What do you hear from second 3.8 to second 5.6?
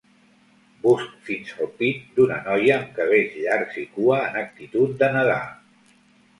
i cua en actitud de nedar.